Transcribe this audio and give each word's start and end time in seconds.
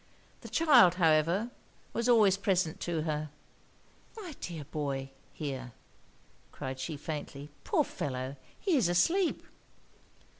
The 0.39 0.49
child, 0.49 0.95
however, 0.95 1.51
was 1.93 2.09
always 2.09 2.35
present 2.35 2.79
to 2.79 3.03
her. 3.03 3.29
'My 4.17 4.33
dear 4.41 4.63
boy 4.63 5.11
here?' 5.31 5.73
cried 6.51 6.79
she, 6.79 6.97
faintly; 6.97 7.51
'poor 7.63 7.83
fellow, 7.83 8.35
he 8.59 8.75
is 8.77 8.89
asleep!' 8.89 9.45